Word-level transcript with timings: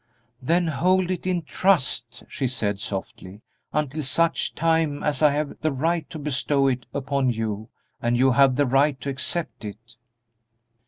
"Then 0.41 0.65
hold 0.65 1.11
it 1.11 1.27
in 1.27 1.43
trust," 1.43 2.23
she 2.27 2.47
said, 2.47 2.79
softly, 2.79 3.41
"until 3.71 4.01
such 4.01 4.55
time 4.55 5.03
as 5.03 5.21
I 5.21 5.29
have 5.33 5.59
the 5.61 5.71
right 5.71 6.09
to 6.09 6.17
bestow 6.17 6.65
it 6.67 6.87
upon 6.91 7.29
you 7.29 7.69
and 8.01 8.17
you 8.17 8.31
have 8.31 8.55
the 8.55 8.65
right 8.65 8.99
to 9.01 9.09
accept 9.11 9.63
it." 9.63 9.97